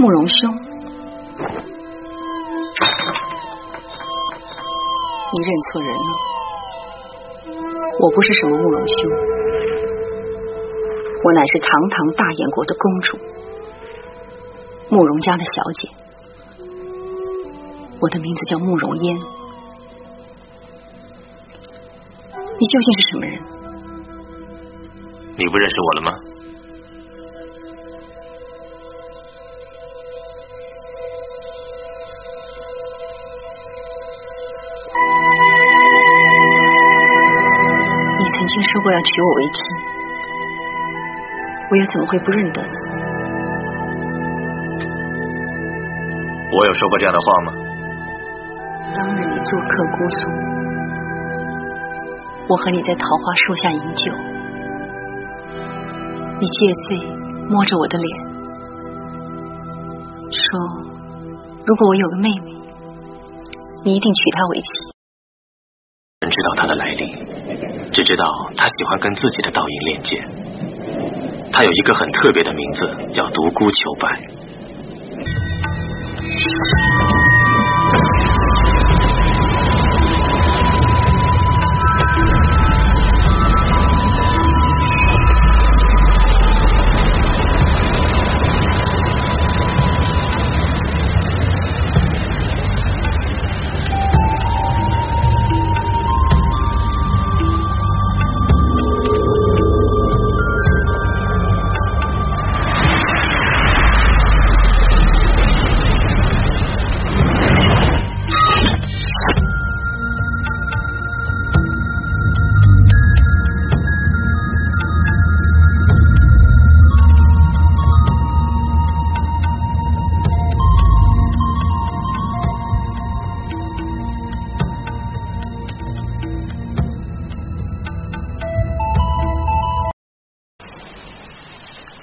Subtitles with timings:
[0.00, 0.50] 慕容兄，
[5.30, 6.10] 你认错人了，
[7.98, 8.96] 我不是什么慕容兄，
[11.22, 13.18] 我乃是堂堂大燕国的公主，
[14.88, 15.90] 慕容家的小姐，
[18.00, 19.18] 我的名字叫慕容嫣，
[22.58, 23.38] 你究竟是什么人？
[25.36, 26.12] 你不认识我了吗？
[38.50, 39.62] 曾经说过要娶我为妻，
[41.70, 42.68] 我又怎么会不认得呢？
[46.50, 47.52] 我有说过这样的话吗？
[48.96, 50.28] 当日你做客姑苏，
[52.48, 54.12] 我和你在桃花树下饮酒，
[56.40, 56.98] 你借醉
[57.48, 58.18] 摸着我的脸，
[60.28, 60.42] 说
[61.64, 62.52] 如果我有个妹妹，
[63.84, 64.66] 你一定娶她为妻。
[66.22, 67.39] 人知道她的来历。
[67.92, 68.24] 只知道
[68.56, 70.28] 他喜欢跟自己的倒影练剑，
[71.52, 74.08] 他有一个很特别的名字，叫独孤求败。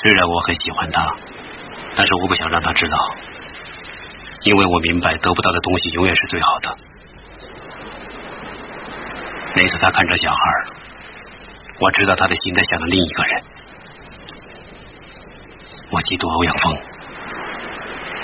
[0.00, 1.04] 虽然我很喜欢他，
[1.96, 2.96] 但是我不想让他知道，
[4.44, 6.78] 因为我明白得不到的东西永远是最好的。
[9.56, 10.40] 那次他看着小孩，
[11.80, 13.42] 我知道他的心在想着另一个人。
[15.90, 16.78] 我嫉妒欧阳锋，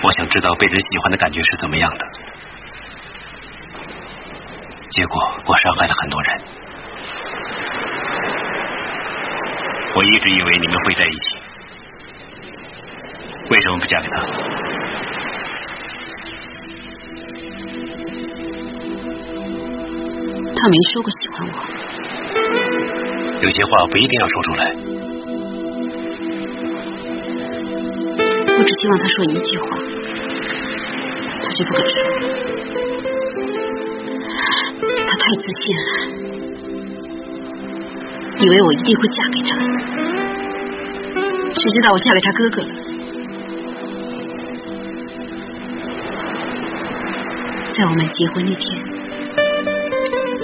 [0.04, 2.06] 我想知道被人喜欢的感觉是怎么样的。
[4.91, 6.41] 结果我伤害了很多人。
[9.96, 11.42] 我一直以为你们会在一起。
[13.50, 14.16] 为什么不嫁给他？
[20.56, 21.53] 他没说过喜欢我。
[23.43, 24.72] 有些话不一定要说出来。
[28.56, 29.66] 我只希望他说一句话，
[31.43, 31.94] 他就不敢说。
[35.06, 35.83] 他太自信了，
[38.41, 39.50] 以为我一定会嫁给他，
[41.50, 42.94] 谁知道我嫁给他哥哥了。
[47.76, 48.64] 在我们结婚那天，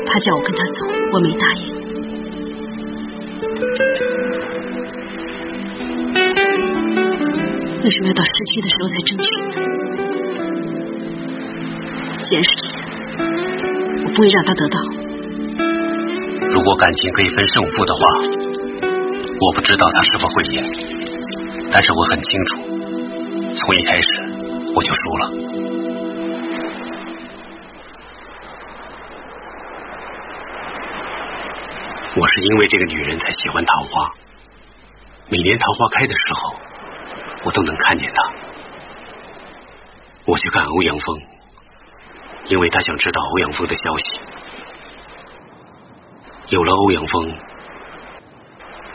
[0.04, 0.78] 他叫我跟他走，
[1.12, 1.62] 我没答应。
[7.82, 9.28] 为什么要到失去的时候才争取？
[12.24, 12.76] 既然是这样，
[14.04, 14.76] 我不会让他得到。
[16.50, 18.00] 如果感情可以分胜负的话，
[19.40, 20.54] 我不知道他是否会赢，
[21.70, 22.58] 但是我很清楚，
[23.54, 24.08] 从一开始
[24.74, 25.30] 我就输了。
[32.16, 34.12] 我是因为这个女人才喜欢桃花，
[35.28, 36.56] 每年桃花开的时候，
[37.44, 38.32] 我都能看见她。
[40.26, 41.16] 我去看欧阳锋，
[42.46, 44.18] 因为他想知道欧阳锋的消息。
[46.48, 47.32] 有了欧阳锋，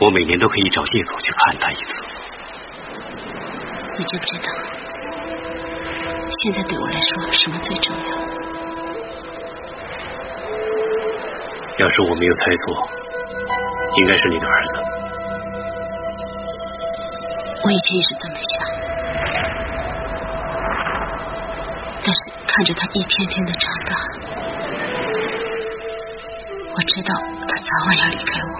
[0.00, 2.02] 我每年都可以找借口去看他一次。
[3.98, 4.52] 你知不知道，
[6.42, 8.02] 现在对我来说什么最重要？
[11.78, 13.05] 要是我没有猜错。
[13.96, 14.72] 应该是你的儿子，
[17.64, 18.52] 我以前也是这么想，
[22.04, 23.96] 但是看着他一天天的长大，
[26.74, 27.14] 我知道
[27.48, 28.54] 他早晚要离开我，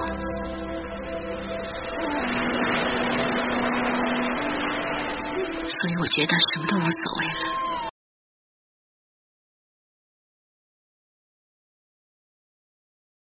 [5.69, 7.66] 所以我觉得什么都无所谓了。